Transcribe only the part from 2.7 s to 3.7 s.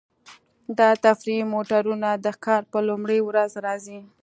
په لومړۍ ورځ